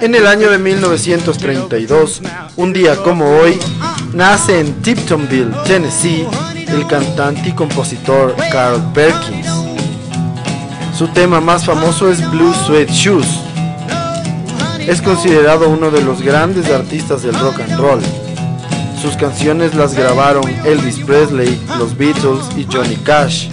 [0.00, 2.22] En el año de 1932,
[2.56, 3.58] un día como hoy,
[4.12, 6.26] nace en Tiptonville, Tennessee,
[6.68, 9.46] el cantante y compositor Carl Perkins.
[10.96, 13.26] Su tema más famoso es Blue Sweat Shoes.
[14.80, 18.00] Es considerado uno de los grandes artistas del rock and roll.
[19.00, 23.48] Sus canciones las grabaron Elvis Presley, los Beatles y Johnny Cash.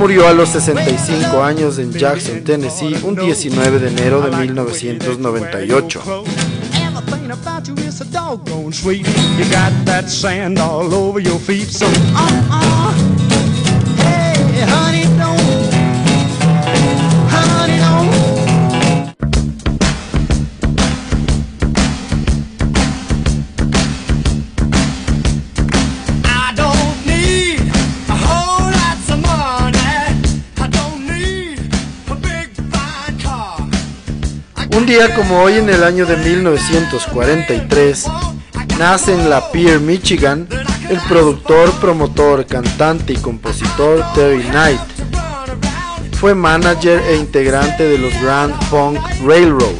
[0.00, 6.24] Murió a los 65 años en Jackson, Tennessee, un 19 de enero de 1998.
[34.90, 38.06] Día como hoy en el año de 1943,
[38.76, 40.48] nace en La Pierre, Michigan,
[40.88, 44.80] el productor, promotor, cantante y compositor Terry Knight.
[46.18, 49.76] Fue manager e integrante de los Grand Funk Railroad.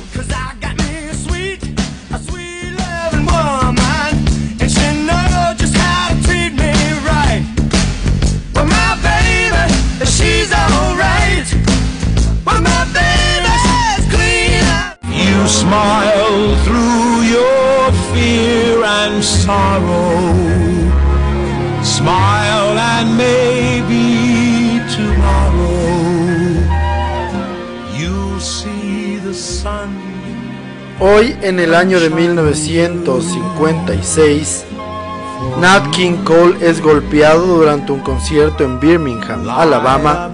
[31.03, 34.67] Hoy en el año de 1956,
[35.59, 40.31] Nat King Cole es golpeado durante un concierto en Birmingham, Alabama,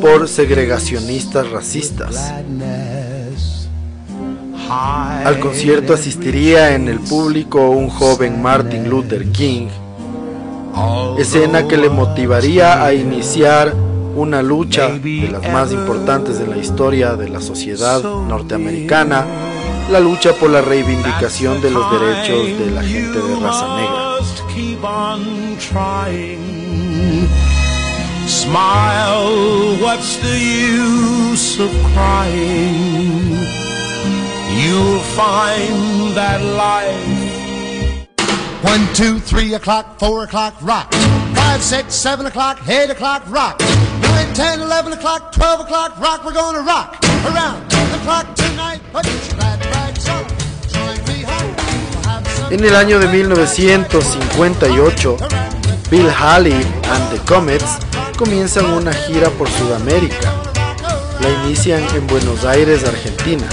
[0.00, 2.32] por segregacionistas racistas.
[4.70, 9.68] Al concierto asistiría en el público un joven Martin Luther King,
[11.18, 13.74] escena que le motivaría a iniciar
[14.18, 19.24] una lucha de las más importantes de la historia de la sociedad norteamericana,
[19.90, 24.18] la lucha por la reivindicación de los derechos de la gente de raza negra.
[24.18, 27.28] Must keep on trying.
[28.26, 33.38] Smile, what's the use of crying?
[34.58, 37.28] You'll find that life
[38.62, 40.92] One, two, three o'clock, four o'clock, rock.
[40.92, 43.60] Five, six, seven o'clock, eight o'clock, rock.
[44.18, 46.24] Nine, ten, eleven o'clock, twelve o'clock, rock.
[46.24, 48.80] We're gonna rock around the clock tonight.
[48.92, 50.26] Put your glad rags on.
[50.66, 51.54] Join me home.
[51.54, 55.16] We'll have some En el año de 1958,
[55.88, 57.78] Bill Haley and the Comets
[58.16, 60.32] comienzan una gira por Sudamérica.
[61.20, 63.46] La inician en Buenos Aires, Argentina.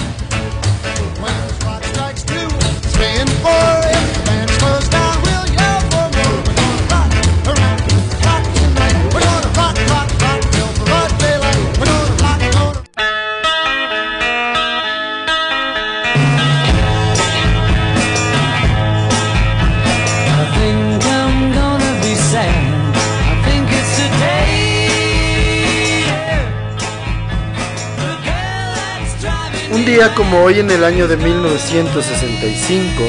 [30.16, 33.02] Como hoy en el año de 1965,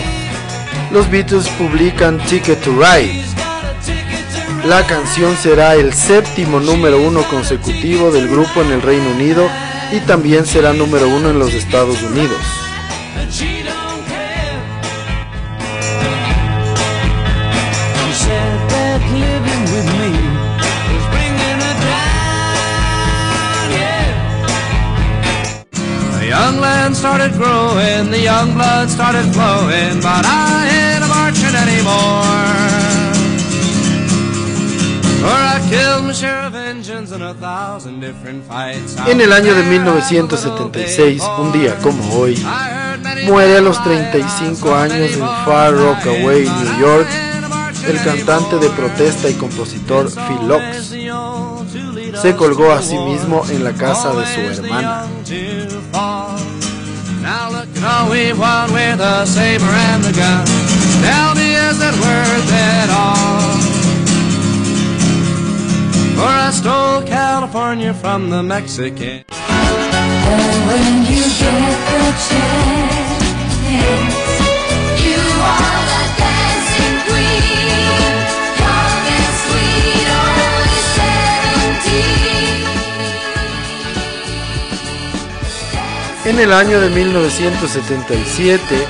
[0.93, 3.25] los Beatles publican Ticket to Ride.
[4.65, 9.49] La canción será el séptimo número uno consecutivo del grupo en el Reino Unido
[9.91, 12.41] y también será número uno en los Estados Unidos.
[26.94, 32.77] Started growing, the young blood started flowing, but I ain't marching anymore.
[39.06, 42.41] En el año de 1976, un día como hoy,
[43.27, 47.09] muere a los 35 años en Far Rockaway, New York,
[47.89, 50.94] el cantante de protesta y compositor Phil Locks.
[52.23, 55.06] Se colgó a sí mismo en la casa de su hermana.
[57.26, 60.46] Now look at all we've won with the saber and the gun.
[61.02, 63.58] Tell me, is it worth it all?
[66.14, 69.25] For I stole California from the Mexican.
[69.28, 73.19] And when you get the chance,
[75.02, 75.86] you are
[86.26, 88.88] En el año de 1977,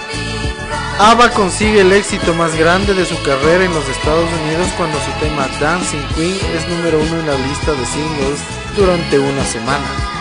[0.98, 5.10] ABBA consigue el éxito más grande de su carrera en los Estados Unidos cuando su
[5.20, 8.40] tema Dancing Queen es número uno en la lista de singles
[8.74, 10.15] durante una semana.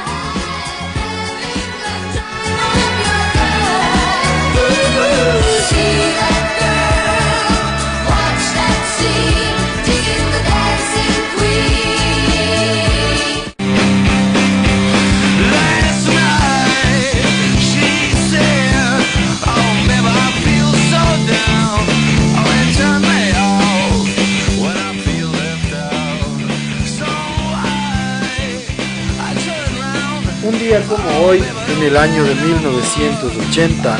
[31.25, 33.97] Hoy, en el año de 1980,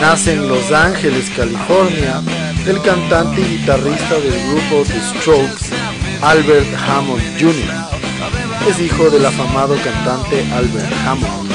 [0.00, 2.22] nace en Los Ángeles, California,
[2.66, 5.74] el cantante y guitarrista del grupo The Strokes,
[6.22, 8.68] Albert Hammond Jr.
[8.68, 11.53] Es hijo del afamado cantante Albert Hammond.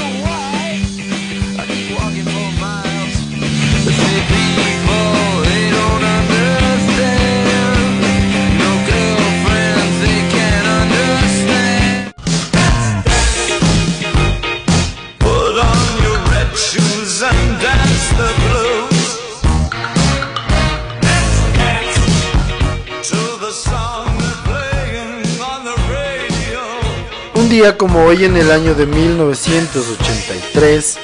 [27.50, 31.00] Un día como hoy en el año de 1983,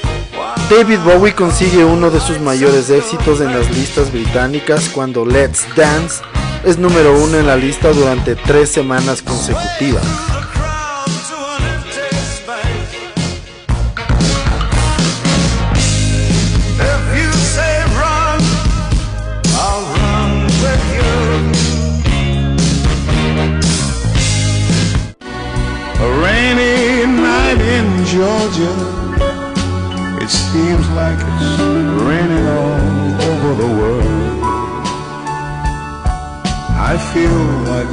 [0.70, 6.22] David Bowie consigue uno de sus mayores éxitos en las listas británicas cuando Let's Dance
[6.64, 10.04] es número uno en la lista durante tres semanas consecutivas.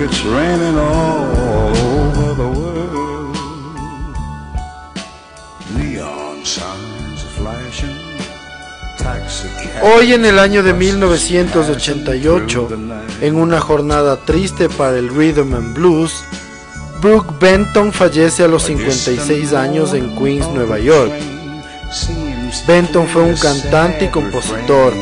[0.03, 1.31] It's raining all
[2.11, 3.35] over the world.
[5.75, 7.95] Neon signs flashing.
[8.97, 12.69] Taxi cabs Hoy en el año de 1988,
[13.21, 16.25] en una jornada triste para el rhythm and blues,
[17.01, 21.13] Brooke Benton fallece a los 56 años en Queens, Nueva York.
[22.67, 24.93] Benton fue un cantante y compositor,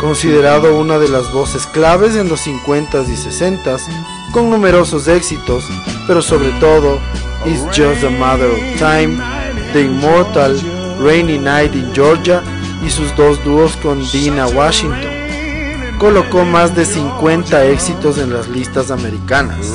[0.00, 3.80] considerado una de las voces claves en los 50s y 60s,
[4.36, 5.64] con numerosos éxitos,
[6.06, 6.98] pero sobre todo
[7.46, 9.16] It's Just a Matter of Time,
[9.72, 10.54] The Immortal,
[11.00, 12.42] Rainy Night in Georgia
[12.84, 15.10] y sus dos dúos con Dina Washington.
[15.98, 19.72] Colocó más de 50 éxitos en las listas americanas.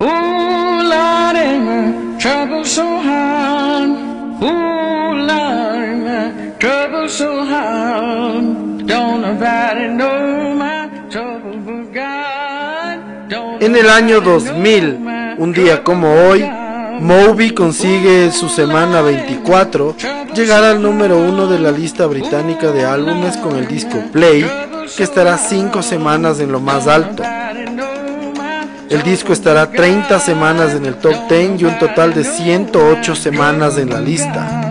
[0.00, 2.98] Ooh, Lordy, trouble so.
[4.40, 8.86] Ooh, Lordy, my trouble so hard.
[8.86, 13.28] Don't nobody know my trouble but God.
[13.28, 16.48] Don't En el año nobody 2000, know my un día como hoy,
[17.00, 19.96] Moby consigue su semana 24
[20.34, 24.48] llegar al número uno de la lista británica de álbumes con el disco Play,
[24.96, 27.22] que estará 5 semanas en lo más alto.
[28.90, 33.76] El disco estará 30 semanas en el top 10 y un total de 108 semanas
[33.76, 34.67] en la lista.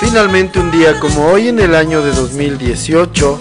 [0.00, 3.38] Finalmente un día como hoy en el año de 2018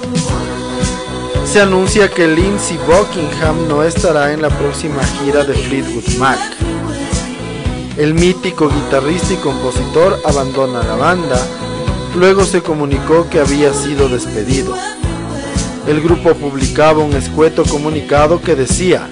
[1.45, 6.37] se anuncia que Lindsey Buckingham no estará en la próxima gira de Fleetwood Mac.
[7.97, 11.39] El mítico guitarrista y compositor abandona la banda,
[12.17, 14.75] luego se comunicó que había sido despedido.
[15.87, 19.09] El grupo publicaba un escueto comunicado que decía,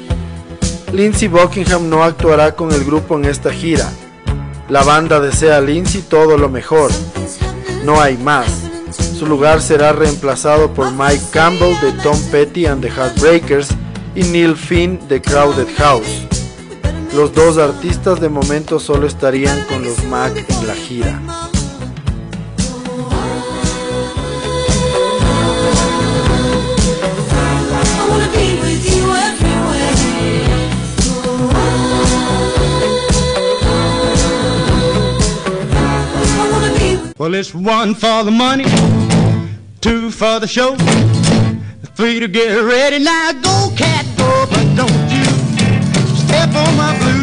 [0.91, 3.89] Lindsey Buckingham no actuará con el grupo en esta gira.
[4.69, 6.91] La banda desea a Lindsay todo lo mejor.
[7.85, 8.47] No hay más.
[9.17, 13.69] Su lugar será reemplazado por Mike Campbell de Tom Petty and the Heartbreakers
[14.13, 16.27] y Neil Finn de Crowded House.
[17.15, 21.21] Los dos artistas de momento solo estarían con los Mac en la gira.
[37.33, 38.63] It's one for the money,
[39.81, 40.75] two for the show,
[41.95, 43.03] three to get ready.
[43.03, 45.25] Now go, cat, but don't you
[46.15, 47.17] step on my blue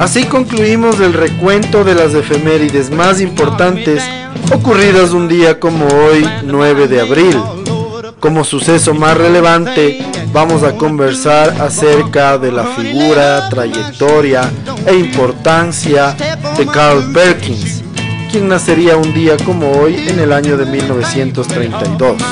[0.00, 4.02] Así concluimos el recuento de las efemérides más importantes
[4.50, 7.36] ocurridas un día como hoy, 9 de abril.
[8.20, 14.42] Como suceso más relevante, vamos a conversar acerca de la figura, trayectoria
[14.86, 16.14] e importancia
[16.58, 17.82] de Carl Perkins,
[18.30, 22.22] quien nacería un día como hoy en el año de 1932.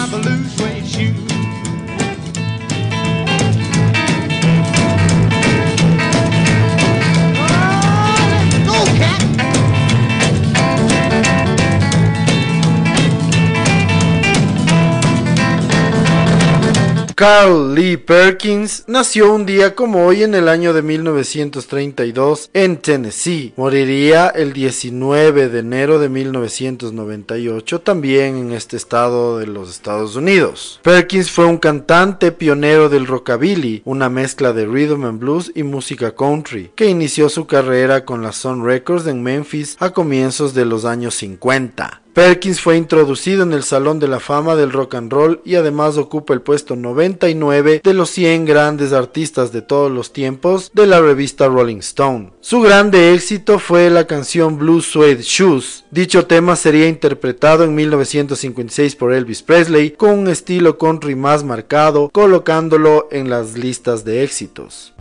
[17.18, 23.54] Carl Lee Perkins nació un día como hoy en el año de 1932 en Tennessee.
[23.56, 30.78] Moriría el 19 de enero de 1998 también en este estado de los Estados Unidos.
[30.84, 36.14] Perkins fue un cantante pionero del rockabilly, una mezcla de rhythm and blues y música
[36.14, 40.84] country, que inició su carrera con la Sun Records en Memphis a comienzos de los
[40.84, 42.02] años 50.
[42.18, 45.98] Perkins fue introducido en el Salón de la Fama del Rock and Roll y además
[45.98, 51.00] ocupa el puesto 99 de los 100 grandes artistas de todos los tiempos de la
[51.00, 52.32] revista Rolling Stone.
[52.40, 55.84] Su grande éxito fue la canción Blue Suede Shoes.
[55.92, 62.10] Dicho tema sería interpretado en 1956 por Elvis Presley con un estilo country más marcado,
[62.10, 64.92] colocándolo en las listas de éxitos.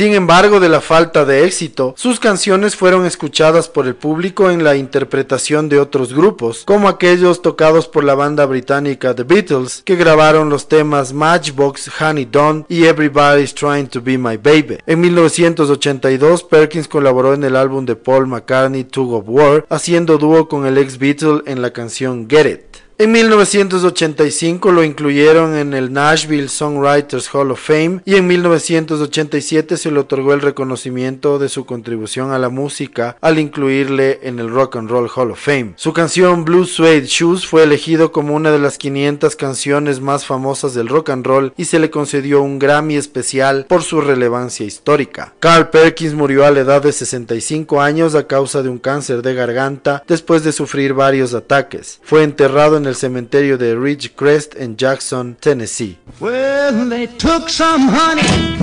[0.00, 4.64] Sin embargo, de la falta de éxito, sus canciones fueron escuchadas por el público en
[4.64, 9.96] la interpretación de otros grupos, como aquellos tocados por la banda británica The Beatles, que
[9.96, 14.78] grabaron los temas Matchbox, Honey Dawn y Everybody's Trying to Be My Baby.
[14.86, 20.48] En 1982, Perkins colaboró en el álbum de Paul McCartney Tug of War, haciendo dúo
[20.48, 22.69] con el ex Beatle en la canción Get It.
[23.00, 29.90] En 1985 lo incluyeron en el Nashville Songwriters Hall of Fame y en 1987 se
[29.90, 34.76] le otorgó el reconocimiento de su contribución a la música al incluirle en el Rock
[34.76, 35.72] and Roll Hall of Fame.
[35.76, 40.74] Su canción Blue Suede Shoes fue elegido como una de las 500 canciones más famosas
[40.74, 45.32] del rock and roll y se le concedió un Grammy especial por su relevancia histórica.
[45.40, 49.32] Carl Perkins murió a la edad de 65 años a causa de un cáncer de
[49.32, 51.98] garganta después de sufrir varios ataques.
[52.02, 55.98] Fue enterrado en el cementerio de Ridgecrest en Jackson, Tennessee.
[56.20, 58.56] Well, they took some honey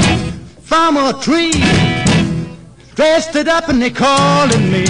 [0.64, 1.52] from a tree,
[2.96, 4.84] dressed it up and they called it me.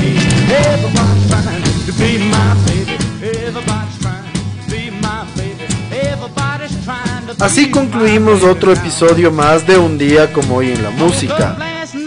[0.50, 2.98] Everybody's trying to be my baby.
[3.22, 5.66] Everybody's trying to be my baby.
[5.92, 10.92] Everybody's trying to Así concluimos otro episodio más de un día como hoy en la
[10.92, 11.58] música,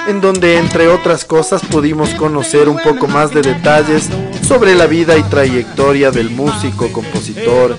[0.08, 4.08] en donde entre otras cosas pudimos conocer un poco más de detalles
[4.50, 7.78] sobre la vida y trayectoria del músico, compositor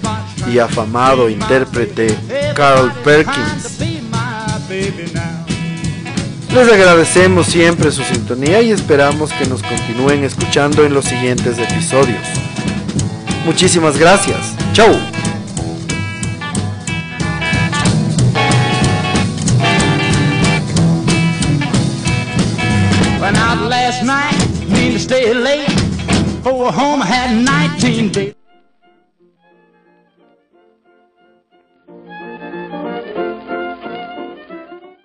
[0.49, 2.17] y afamado intérprete
[2.55, 3.79] Carl Perkins.
[6.53, 12.25] Les agradecemos siempre su sintonía y esperamos que nos continúen escuchando en los siguientes episodios.
[13.45, 14.55] Muchísimas gracias.
[14.71, 14.95] Chau.
[26.43, 28.40] For a home I had 19 days.